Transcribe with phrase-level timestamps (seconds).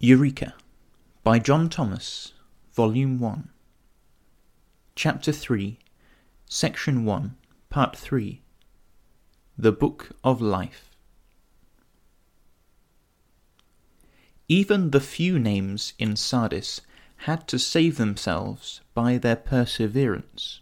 [0.00, 0.54] Eureka
[1.24, 2.32] by John Thomas,
[2.72, 3.48] Volume 1,
[4.94, 5.76] Chapter 3,
[6.46, 7.34] Section 1,
[7.68, 8.40] Part 3
[9.58, 10.94] The Book of Life.
[14.46, 16.80] Even the few names in Sardis
[17.26, 20.60] had to save themselves by their perseverance,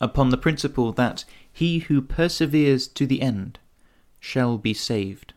[0.00, 3.58] upon the principle that he who perseveres to the end
[4.20, 5.32] shall be saved.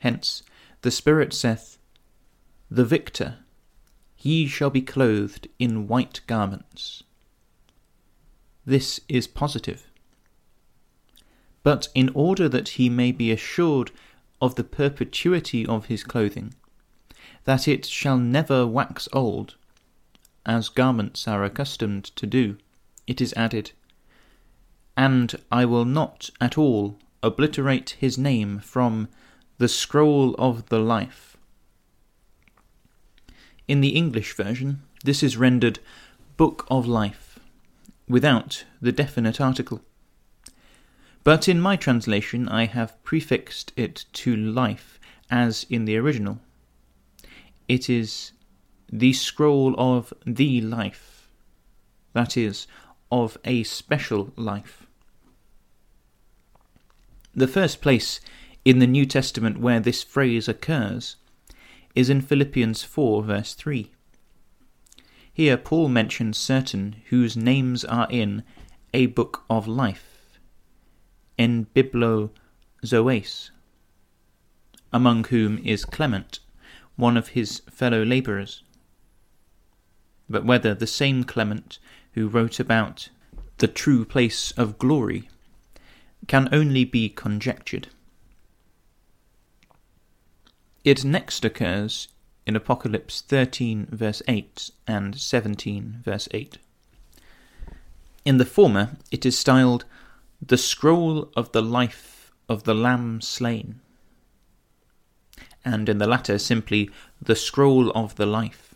[0.00, 0.42] Hence,
[0.82, 1.78] the Spirit saith,
[2.70, 3.38] The victor,
[4.14, 7.02] he shall be clothed in white garments.
[8.64, 9.90] This is positive.
[11.62, 13.92] But in order that he may be assured
[14.40, 16.54] of the perpetuity of his clothing,
[17.44, 19.54] that it shall never wax old,
[20.44, 22.58] as garments are accustomed to do,
[23.06, 23.70] it is added,
[24.96, 29.08] And I will not at all obliterate his name from
[29.62, 31.36] the scroll of the life.
[33.68, 35.78] In the English version, this is rendered
[36.36, 37.38] Book of Life,
[38.08, 39.80] without the definite article.
[41.22, 44.98] But in my translation, I have prefixed it to life,
[45.30, 46.40] as in the original.
[47.68, 48.32] It is
[48.92, 51.28] the scroll of the life,
[52.14, 52.66] that is,
[53.12, 54.88] of a special life.
[57.32, 58.20] The first place
[58.64, 61.16] in the New Testament where this phrase occurs
[61.94, 63.90] is in Philippians 4, verse 3.
[65.32, 68.44] Here, Paul mentions certain whose names are in
[68.94, 70.38] a book of life,
[71.38, 72.30] en biblo
[72.84, 73.50] zoes,
[74.92, 76.40] among whom is Clement,
[76.96, 78.62] one of his fellow labourers.
[80.28, 81.78] But whether the same Clement
[82.12, 83.08] who wrote about
[83.58, 85.28] the true place of glory
[86.28, 87.88] can only be conjectured.
[90.84, 92.08] It next occurs
[92.44, 96.58] in Apocalypse 13, verse 8, and 17, verse 8.
[98.24, 99.84] In the former, it is styled
[100.44, 103.80] the scroll of the life of the Lamb slain,
[105.64, 106.90] and in the latter, simply
[107.20, 108.74] the scroll of the life.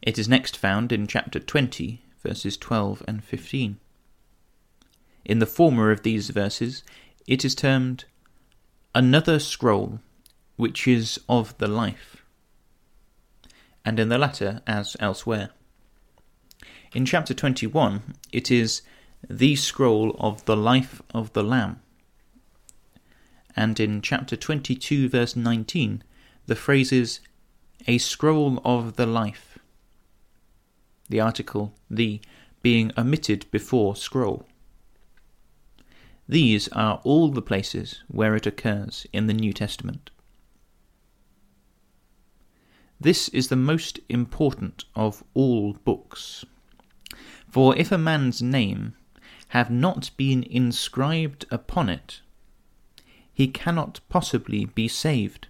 [0.00, 3.78] It is next found in chapter 20, verses 12 and 15.
[5.26, 6.82] In the former of these verses,
[7.26, 8.06] it is termed
[8.94, 10.00] another scroll
[10.58, 12.22] which is of the life,
[13.84, 15.50] and in the latter as elsewhere.
[16.92, 18.82] In chapter 21, it is
[19.30, 21.80] the scroll of the life of the Lamb,
[23.56, 26.02] and in chapter 22, verse 19,
[26.46, 27.20] the phrase is
[27.86, 29.58] a scroll of the life,
[31.08, 32.20] the article the
[32.62, 34.44] being omitted before scroll.
[36.28, 40.10] These are all the places where it occurs in the New Testament.
[43.00, 46.44] This is the most important of all books.
[47.48, 48.94] For if a man's name
[49.48, 52.20] have not been inscribed upon it,
[53.32, 55.46] he cannot possibly be saved.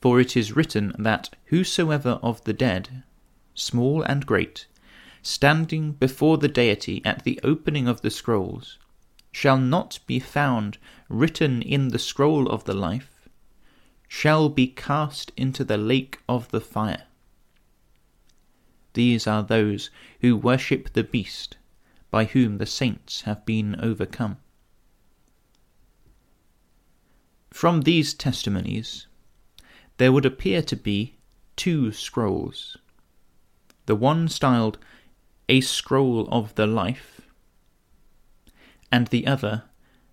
[0.00, 3.04] For it is written that whosoever of the dead,
[3.54, 4.66] small and great,
[5.22, 8.76] standing before the deity at the opening of the scrolls,
[9.30, 13.11] shall not be found written in the scroll of the life,
[14.14, 17.04] shall be cast into the lake of the fire.
[18.92, 19.88] These are those
[20.20, 21.56] who worship the beast,
[22.10, 24.36] by whom the saints have been overcome.
[27.50, 29.06] From these testimonies,
[29.96, 31.16] there would appear to be
[31.56, 32.76] two scrolls.
[33.86, 34.76] The one styled
[35.48, 37.22] a scroll of the life,
[38.92, 39.64] and the other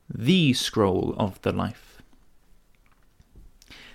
[0.10, 1.89] the scroll of the life.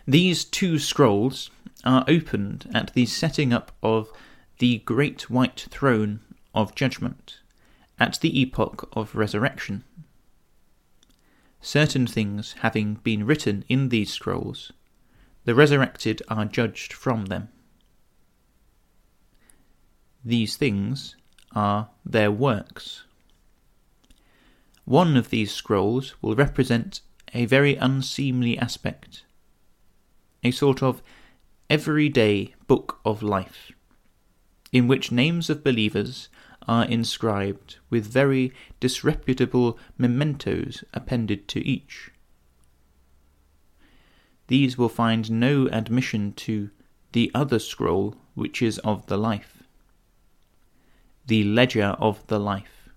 [0.07, 1.51] These two scrolls
[1.83, 4.11] are opened at the setting up of
[4.59, 6.21] the great white throne
[6.55, 7.41] of judgment
[7.99, 9.83] at the epoch of resurrection.
[11.61, 14.73] Certain things having been written in these scrolls,
[15.45, 17.49] the resurrected are judged from them.
[20.23, 21.17] These things
[21.53, 23.05] are their works.
[24.85, 27.01] One of these scrolls will represent
[27.33, 29.25] a very unseemly aspect
[30.45, 31.03] a sort of
[31.71, 33.73] everyday book of life,
[34.71, 36.29] in which names of believers
[36.69, 42.11] are inscribed with very disreputable mementos appended to each.
[44.49, 46.71] These will find no admission to
[47.13, 49.63] the other scroll which is of the life,
[51.27, 52.91] the ledger of the life,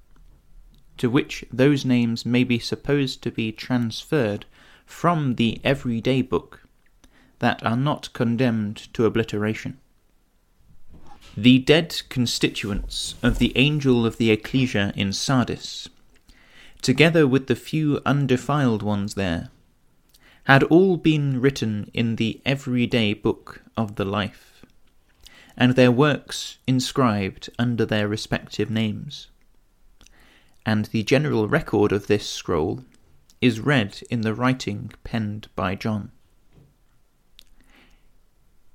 [0.97, 4.45] to which those names may be supposed to be transferred
[4.85, 6.66] from the everyday book
[7.39, 9.77] that are not condemned to obliteration.
[11.35, 15.87] The dead constituents of the angel of the ecclesia in Sardis,
[16.81, 19.49] together with the few undefiled ones there,
[20.45, 24.65] had all been written in the everyday book of the life,
[25.55, 29.27] and their works inscribed under their respective names.
[30.65, 32.83] And the general record of this scroll
[33.41, 36.11] is read in the writing penned by John.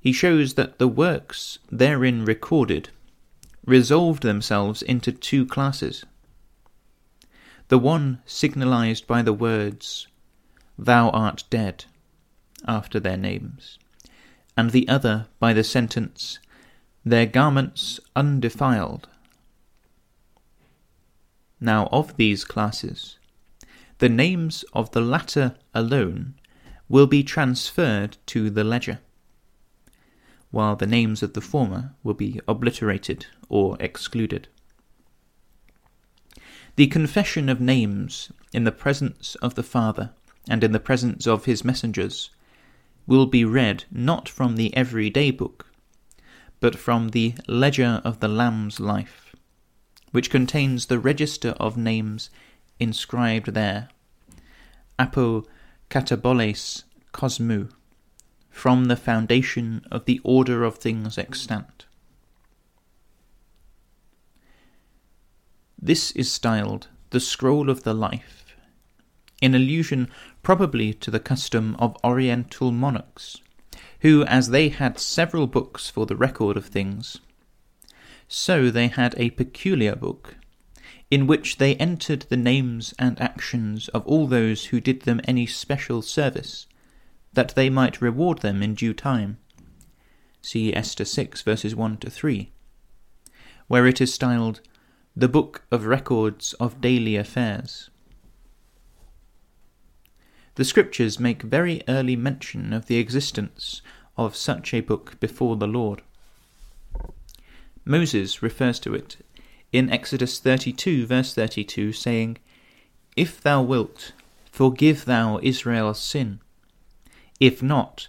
[0.03, 2.89] He shows that the works therein recorded
[3.65, 6.05] resolved themselves into two classes.
[7.69, 10.09] The one signalized by the words,
[10.77, 11.85] Thou art dead,
[12.67, 13.79] after their names,
[14.57, 16.41] and the other by the sentence,
[17.05, 19.09] Their garments undefiled.
[21.61, 23.19] Now, of these classes,
[23.99, 26.35] the names of the latter alone
[26.89, 28.99] will be transferred to the ledger,
[30.53, 34.47] while the names of the former will be obliterated or excluded.
[36.77, 40.13] The confession of names in the presence of the Father
[40.49, 42.31] and in the presence of his messengers
[43.07, 45.67] will be read not from the everyday book,
[46.61, 49.35] but from the ledger of the Lamb's life,
[50.13, 52.31] which contains the register of names
[52.79, 53.89] inscribed there,
[54.99, 55.45] apo
[55.91, 57.71] kataboles cosmou,
[58.63, 61.85] from the foundation of the order of things extant.
[65.77, 68.55] This is styled the Scroll of the Life,
[69.41, 70.09] in allusion
[70.45, 73.41] probably to the custom of Oriental monarchs,
[74.03, 77.19] who, as they had several books for the record of things,
[78.29, 80.37] so they had a peculiar book
[81.11, 85.47] in which they entered the names and actions of all those who did them any
[85.47, 86.69] special service,
[87.33, 89.39] that they might reward them in due time.
[90.41, 92.53] See Esther 6 verses 1 to 3,
[93.69, 94.61] where it is styled
[95.15, 97.91] the Book of Records of Daily Affairs.
[100.55, 103.81] The Scriptures make very early mention of the existence
[104.17, 106.03] of such a book before the Lord.
[107.85, 109.17] Moses refers to it
[109.73, 112.37] in Exodus 32, verse 32, saying,
[113.17, 114.13] If thou wilt,
[114.51, 116.41] forgive thou Israel's sin.
[117.41, 118.09] If not,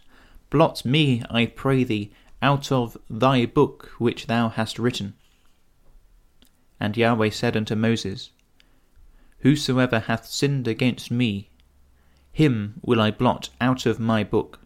[0.49, 2.11] blot me, I pray thee,
[2.41, 5.13] out of thy book which thou hast written.
[6.79, 8.31] And Yahweh said unto Moses,
[9.39, 11.49] Whosoever hath sinned against me,
[12.31, 14.59] him will I blot out of my book.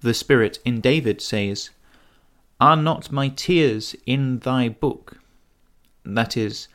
[0.00, 1.70] The Spirit in David says,
[2.62, 5.18] are not my tears in thy book?
[6.04, 6.68] That is,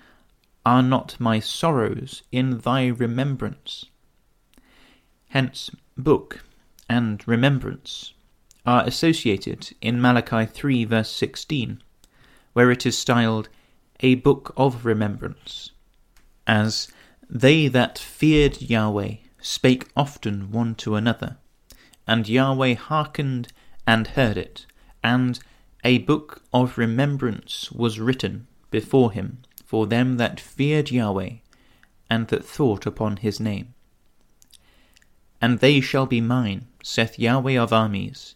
[0.66, 3.86] are not my sorrows in thy remembrance?
[5.38, 6.44] Hence, book
[6.90, 8.16] and remembrance
[8.66, 11.80] are associated in Malachi 3, verse 16,
[12.54, 13.48] where it is styled
[14.00, 15.74] a book of remembrance,
[16.48, 16.88] as
[17.30, 21.38] they that feared Yahweh spake often one to another,
[22.08, 23.50] and Yahweh hearkened
[23.86, 24.66] and heard it,
[25.04, 25.38] and
[25.84, 31.34] a book of remembrance was written before him for them that feared Yahweh,
[32.10, 33.76] and that thought upon his name.
[35.42, 38.36] And they shall be mine, saith Yahweh of armies,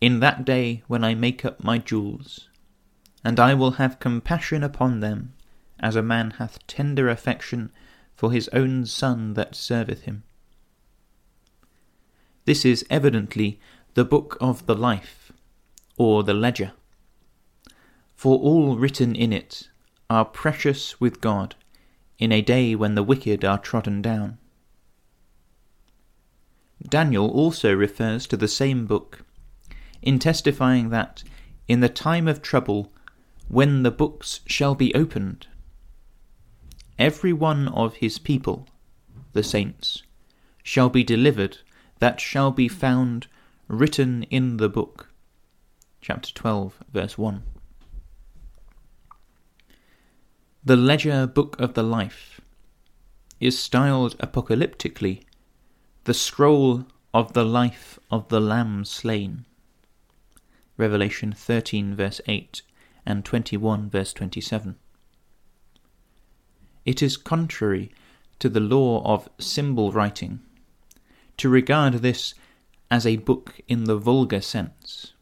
[0.00, 2.48] in that day when I make up my jewels.
[3.24, 5.34] And I will have compassion upon them,
[5.78, 7.70] as a man hath tender affection
[8.14, 10.22] for his own son that serveth him.
[12.46, 13.60] This is evidently
[13.94, 15.32] the book of the life,
[15.98, 16.72] or the ledger
[18.20, 19.70] for all written in it
[20.10, 21.54] are precious with God
[22.18, 24.36] in a day when the wicked are trodden down.
[26.88, 29.22] Daniel also refers to the same book
[30.02, 31.22] in testifying that
[31.68, 32.92] in the time of trouble,
[33.48, 35.46] when the books shall be opened,
[36.98, 38.66] every one of his people,
[39.32, 40.02] the saints,
[40.62, 41.58] shall be delivered
[41.98, 43.26] that shall be found
[43.68, 45.10] written in the book.
[46.00, 47.42] Chapter 12, verse 1.
[50.64, 52.40] The Ledger Book of the Life
[53.38, 55.22] is styled apocalyptically
[56.10, 59.44] the scroll of the life of the Lamb slain.
[60.76, 62.62] Revelation 13, verse 8,
[63.06, 64.74] and 21, verse 27.
[66.84, 67.92] It is contrary
[68.40, 70.40] to the law of symbol writing
[71.36, 72.34] to regard this
[72.90, 75.12] as a book in the vulgar sense.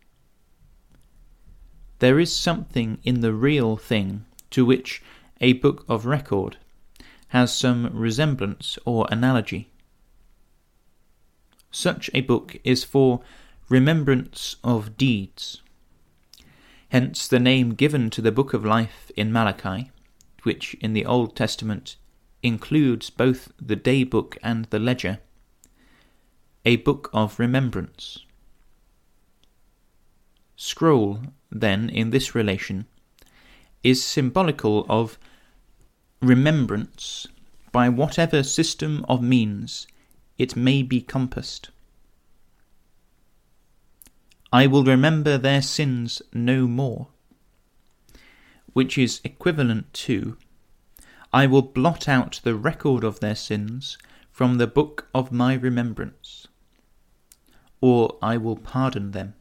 [1.99, 5.02] There is something in the real thing to which
[5.38, 6.57] a book of record
[7.37, 9.71] has some resemblance or analogy.
[11.70, 13.20] Such a book is for
[13.68, 15.62] remembrance of deeds.
[16.90, 19.90] Hence the name given to the book of life in Malachi,
[20.42, 21.96] which in the Old Testament
[22.42, 25.18] includes both the day book and the ledger,
[26.64, 28.25] a book of remembrance.
[30.56, 31.20] Scroll,
[31.50, 32.87] then, in this relation,
[33.84, 35.18] is symbolical of
[36.20, 37.26] remembrance
[37.70, 39.87] by whatever system of means
[40.38, 41.71] it may be compassed.
[44.52, 47.09] I will remember their sins no more,
[48.73, 50.37] which is equivalent to
[51.33, 53.99] I will blot out the record of their sins
[54.30, 56.49] from the book of my remembrance,
[57.83, 59.35] or I will pardon them.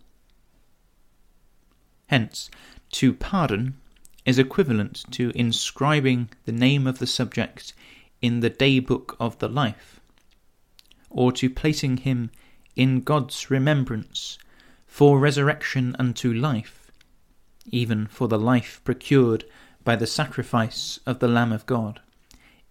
[2.08, 2.50] Hence,
[2.92, 3.78] to pardon
[4.26, 7.74] is equivalent to inscribing the name of the subject
[8.22, 9.97] in the day book of the life,
[11.10, 12.32] or to placing him
[12.76, 14.38] in God's remembrance
[14.86, 16.92] for resurrection unto life,
[17.72, 19.46] even for the life procured
[19.84, 22.02] by the sacrifice of the Lamb of God,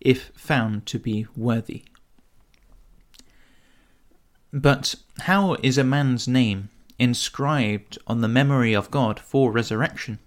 [0.00, 1.84] if found to be worthy.
[4.52, 10.18] But how is a man's name inscribed on the memory of God for resurrection?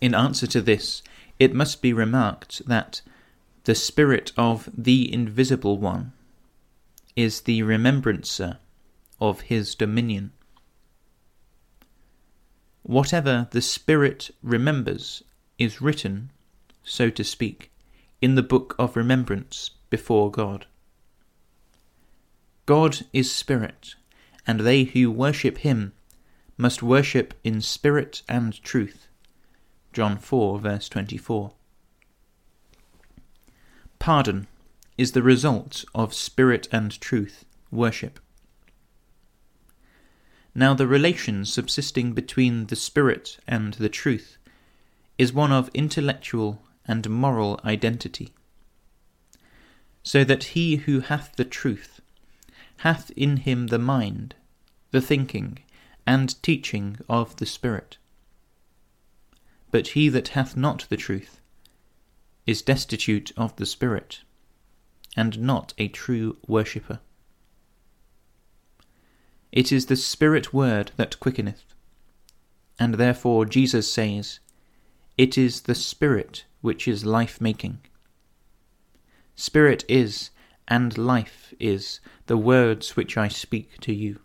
[0.00, 1.02] In answer to this,
[1.38, 3.00] it must be remarked that
[3.64, 6.12] the Spirit of the Invisible One
[7.14, 8.58] is the remembrancer
[9.20, 10.32] of his dominion.
[12.82, 15.22] Whatever the Spirit remembers
[15.58, 16.30] is written,
[16.82, 17.70] so to speak,
[18.22, 20.66] in the book of remembrance before God.
[22.64, 23.94] God is Spirit,
[24.46, 25.92] and they who worship him
[26.56, 29.08] must worship in spirit and truth.
[29.92, 31.52] John 4, verse 24.
[34.00, 34.48] Pardon
[34.98, 38.18] is the result of spirit and truth worship.
[40.54, 44.36] Now, the relation subsisting between the spirit and the truth
[45.16, 48.32] is one of intellectual and moral identity.
[50.02, 52.00] So that he who hath the truth
[52.78, 54.34] hath in him the mind,
[54.90, 55.58] the thinking,
[56.06, 57.98] and teaching of the Spirit.
[59.70, 61.39] But he that hath not the truth
[62.46, 64.20] is destitute of the Spirit,
[65.16, 67.00] and not a true worshipper.
[69.52, 71.64] It is the Spirit word that quickeneth,
[72.78, 74.38] and therefore Jesus says,
[75.18, 77.78] It is the Spirit which is life making.
[79.34, 80.30] Spirit is,
[80.68, 84.20] and life is, the words which I speak to you.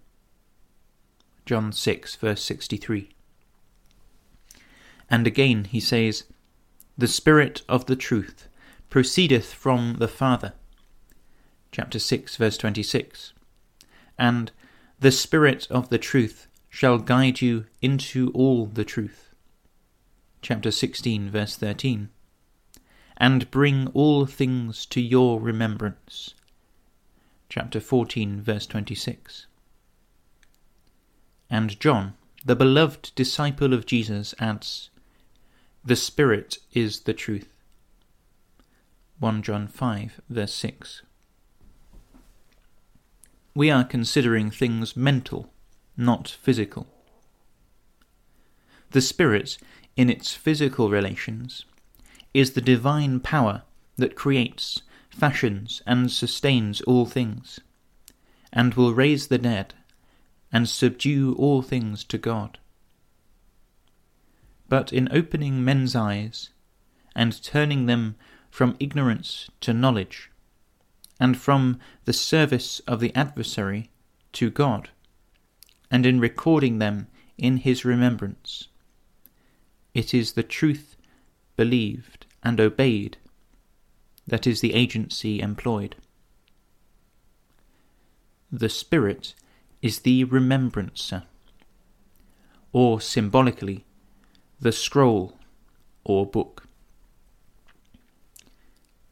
[1.46, 3.10] John 6, verse 63.
[5.10, 6.26] And again he says,
[6.98, 8.48] The Spirit of the truth
[8.90, 10.54] proceedeth from the Father.
[11.72, 13.34] Chapter 6, verse 26.
[14.18, 14.52] And
[15.00, 19.36] the Spirit of the truth shall guide you into all the truth.
[20.42, 22.08] Chapter 16, verse 13.
[23.18, 26.34] And bring all things to your remembrance.
[27.50, 29.48] Chapter 14, verse 26.
[31.50, 32.14] And John,
[32.46, 34.90] the beloved disciple of Jesus, adds,
[35.88, 37.48] the Spirit is the truth.
[39.20, 41.04] 1 John 5, verse 6.
[43.54, 45.54] We are considering things mental,
[45.96, 46.88] not physical.
[48.92, 49.60] The Spirit,
[49.96, 51.66] in its physical relations,
[52.34, 53.62] is the divine power
[53.96, 57.60] that creates, fashions, and sustains all things,
[58.52, 59.76] and will raise the dead,
[60.52, 62.58] and subdue all things to God
[64.68, 66.50] but in opening men's eyes,
[67.16, 68.16] and turning them
[68.50, 70.32] from ignorance to knowledge,
[71.20, 73.90] and from the service of the adversary
[74.34, 74.90] to God,
[75.90, 77.08] and in recording them
[77.38, 78.68] in his remembrance.
[79.94, 80.96] It is the truth
[81.56, 83.18] believed and obeyed
[84.28, 85.96] that is the agency employed.
[88.52, 89.36] The Spirit
[89.82, 91.24] is the remembrancer,
[92.72, 93.86] or symbolically,
[94.60, 95.38] the scroll
[96.04, 96.68] or book.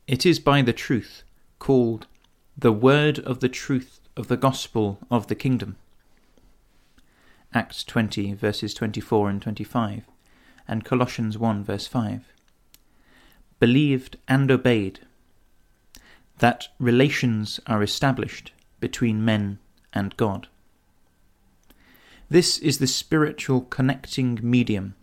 [0.07, 1.23] It is by the truth
[1.59, 2.07] called
[2.57, 5.77] the word of the truth of the gospel of the kingdom.
[7.53, 10.05] Acts 20, verses 24 and 25,
[10.67, 12.31] and Colossians 1, verse 5.
[13.59, 15.01] Believed and obeyed,
[16.39, 19.59] that relations are established between men
[19.93, 20.47] and God.
[22.29, 24.95] This is the spiritual connecting medium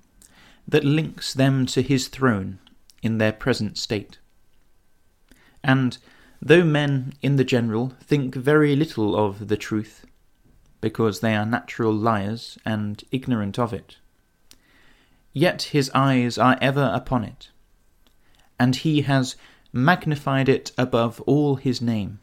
[0.71, 2.59] that links them to his throne
[3.03, 4.19] in their present state.
[5.63, 5.99] And
[6.43, 10.07] Though men, in the general, think very little of the truth,
[10.81, 13.99] because they are natural liars and ignorant of it,
[15.35, 17.51] yet his eyes are ever upon it,
[18.59, 19.37] and he has
[19.71, 22.21] magnified it above all his name.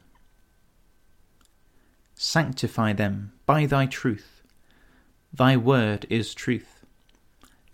[2.15, 4.41] Sanctify them by thy truth.
[5.31, 6.76] Thy word is truth.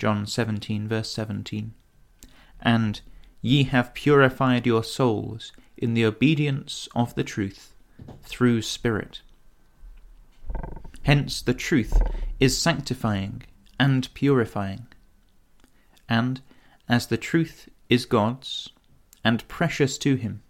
[0.04, 1.74] John 17, verse 17.
[2.60, 3.00] And
[3.42, 7.74] ye have purified your souls in the obedience of the truth
[8.22, 9.22] through Spirit.
[11.04, 12.02] Hence the truth
[12.38, 13.44] is sanctifying
[13.80, 14.88] and purifying.
[16.10, 16.42] And
[16.90, 18.72] as the truth is God's,
[19.24, 20.42] and precious to him,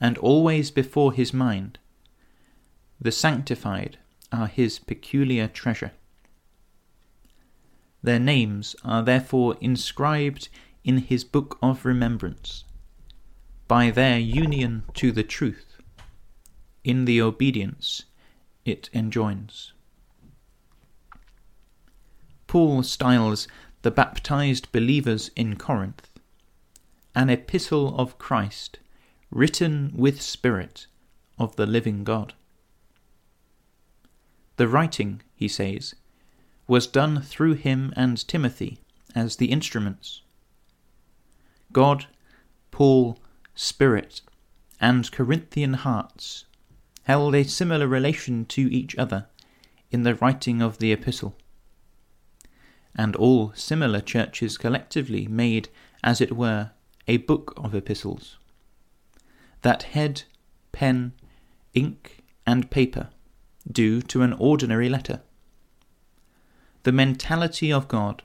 [0.00, 1.78] and always before his mind,
[2.98, 3.98] the sanctified
[4.32, 5.92] are his peculiar treasure.
[8.02, 10.48] Their names are therefore inscribed
[10.84, 12.64] in his book of remembrance,
[13.66, 15.78] by their union to the truth,
[16.84, 18.04] in the obedience
[18.64, 19.72] it enjoins.
[22.46, 23.48] Paul styles
[23.82, 26.08] the baptized believers in Corinth
[27.18, 28.78] an epistle of Christ,
[29.30, 30.86] written with Spirit
[31.36, 32.34] of the living God.
[34.56, 35.96] The writing, he says,
[36.68, 38.78] was done through him and Timothy
[39.14, 40.22] as the instruments.
[41.72, 42.06] God,
[42.70, 43.18] Paul,
[43.54, 44.20] Spirit,
[44.80, 46.44] and Corinthian hearts
[47.04, 49.26] held a similar relation to each other
[49.90, 51.34] in the writing of the epistle.
[52.94, 55.68] And all similar churches collectively made,
[56.04, 56.72] as it were,
[57.06, 58.36] a book of epistles.
[59.62, 60.24] That head,
[60.72, 61.12] pen,
[61.74, 63.08] ink, and paper
[63.70, 65.22] do to an ordinary letter.
[66.88, 68.22] The mentality of God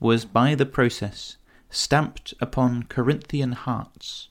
[0.00, 1.36] was by the process
[1.68, 4.30] stamped upon Corinthian hearts,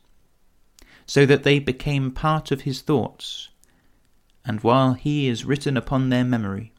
[1.05, 3.49] so that they became part of his thoughts,
[4.43, 6.73] and while he is written upon their memory,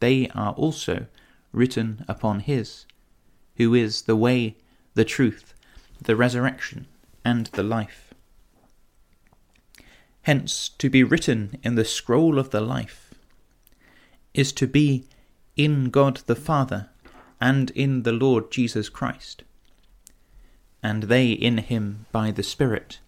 [0.00, 1.08] they are also
[1.52, 2.86] written upon his,
[3.56, 4.56] who is the way,
[4.94, 5.52] the truth,
[6.00, 6.86] the resurrection,
[7.22, 8.14] and the life.
[10.22, 13.12] Hence, to be written in the scroll of the life
[14.32, 15.06] is to be
[15.56, 16.90] in God the Father
[17.40, 19.42] and in the Lord Jesus Christ,
[20.82, 23.00] and they in him by the Spirit,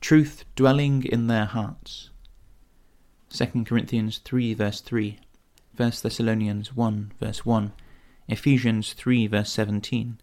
[0.00, 2.10] truth dwelling in their hearts.
[3.30, 5.18] 2 Corinthians 3 verse 3,
[5.76, 7.72] 1 Thessalonians 1 verse 1,
[8.28, 10.18] Ephesians 3 verse 17,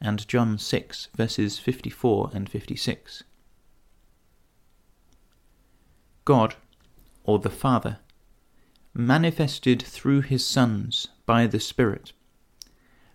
[0.00, 3.24] and John 6, verses 54 and 56.
[6.24, 6.54] God,
[7.24, 7.98] or the Father,
[8.98, 12.12] manifested through his sons by the Spirit,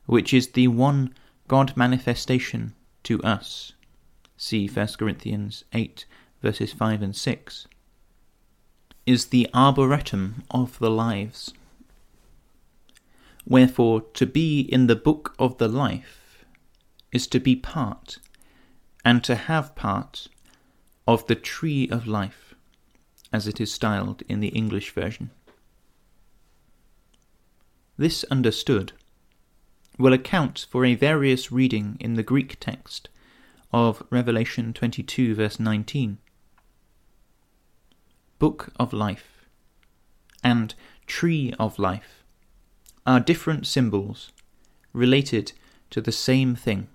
[0.06, 1.14] which is the one
[1.50, 3.74] God manifestation to us.
[4.38, 6.06] See 1 Corinthians 8,
[6.42, 7.68] verses 5 and 6.
[9.06, 11.54] Is the arboretum of the lives.
[13.46, 16.46] Wherefore, to be in the book of the life
[17.12, 18.20] is to be part,
[19.04, 20.30] and to have part,
[21.06, 22.56] of the tree of life,
[23.34, 25.30] as it is styled in the English version.
[27.96, 28.94] This understood
[30.00, 33.08] will account for a various reading in the Greek text
[33.72, 36.18] of Revelation 22, verse 19.
[38.40, 39.46] Book of Life
[40.44, 40.74] and
[41.06, 42.24] Tree of Life
[43.06, 44.32] are different symbols
[44.92, 45.52] related
[45.92, 46.88] to the same thing.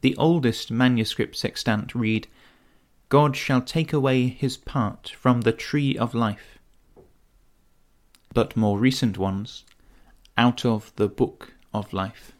[0.00, 2.26] The oldest manuscripts extant read,
[3.08, 6.58] God shall take away his part from the tree of life.
[8.34, 9.64] But more recent ones,
[10.38, 12.32] out of the book of life.